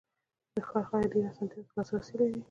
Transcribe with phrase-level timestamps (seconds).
[0.55, 2.37] د ښار خلک ډېرو آسانتیاوو ته لاسرسی لري.